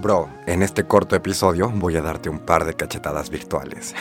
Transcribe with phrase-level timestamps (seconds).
[0.00, 3.96] Bro, en este corto episodio voy a darte un par de cachetadas virtuales.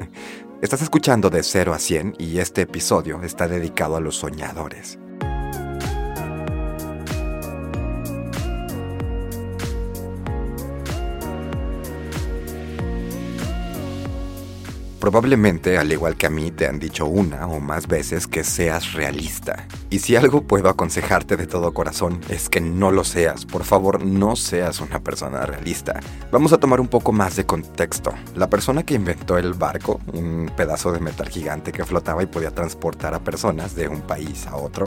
[0.62, 4.98] Estás escuchando de 0 a 100 y este episodio está dedicado a los soñadores.
[15.00, 18.94] Probablemente, al igual que a mí, te han dicho una o más veces que seas
[18.94, 19.68] realista.
[19.90, 23.46] Y si algo puedo aconsejarte de todo corazón es que no lo seas.
[23.46, 26.00] Por favor, no seas una persona realista.
[26.32, 28.12] Vamos a tomar un poco más de contexto.
[28.34, 32.50] La persona que inventó el barco, un pedazo de metal gigante que flotaba y podía
[32.50, 34.86] transportar a personas de un país a otro,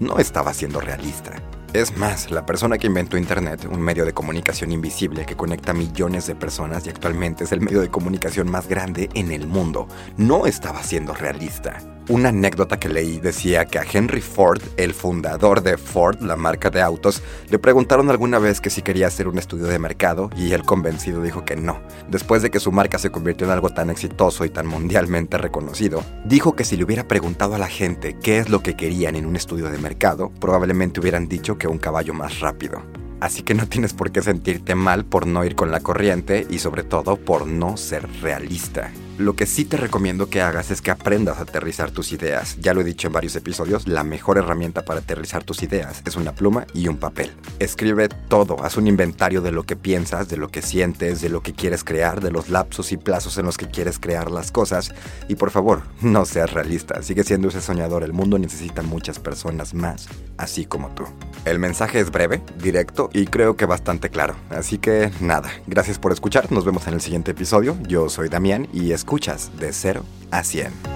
[0.00, 1.32] no estaba siendo realista.
[1.76, 6.26] Es más, la persona que inventó Internet, un medio de comunicación invisible que conecta millones
[6.26, 10.46] de personas y actualmente es el medio de comunicación más grande en el mundo, no
[10.46, 11.95] estaba siendo realista.
[12.08, 16.70] Una anécdota que leí decía que a Henry Ford, el fundador de Ford, la marca
[16.70, 20.52] de autos, le preguntaron alguna vez que si quería hacer un estudio de mercado y
[20.52, 21.80] él convencido dijo que no.
[22.08, 26.04] Después de que su marca se convirtió en algo tan exitoso y tan mundialmente reconocido,
[26.24, 29.26] dijo que si le hubiera preguntado a la gente qué es lo que querían en
[29.26, 32.82] un estudio de mercado, probablemente hubieran dicho que un caballo más rápido.
[33.18, 36.60] Así que no tienes por qué sentirte mal por no ir con la corriente y
[36.60, 38.92] sobre todo por no ser realista.
[39.18, 42.58] Lo que sí te recomiendo que hagas es que aprendas a aterrizar tus ideas.
[42.60, 46.16] Ya lo he dicho en varios episodios, la mejor herramienta para aterrizar tus ideas es
[46.16, 47.32] una pluma y un papel.
[47.58, 51.40] Escribe todo, haz un inventario de lo que piensas, de lo que sientes, de lo
[51.40, 54.92] que quieres crear, de los lapsos y plazos en los que quieres crear las cosas.
[55.28, 59.72] Y por favor, no seas realista, sigue siendo ese soñador, el mundo necesita muchas personas
[59.72, 61.04] más, así como tú.
[61.46, 64.36] El mensaje es breve, directo y creo que bastante claro.
[64.50, 67.78] Así que nada, gracias por escuchar, nos vemos en el siguiente episodio.
[67.88, 70.95] Yo soy Damián y es escuchas de 0 a 100.